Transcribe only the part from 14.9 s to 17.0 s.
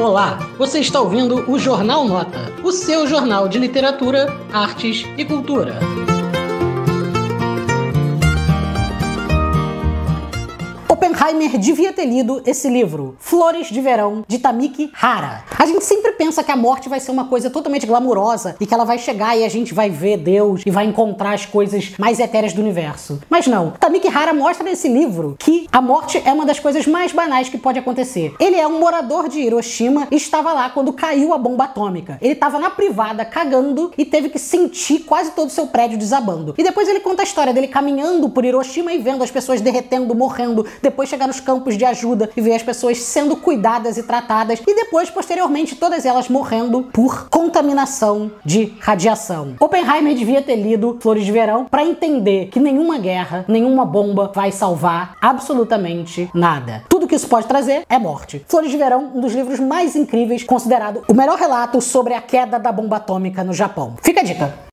Hara. A gente sempre pensa que a morte vai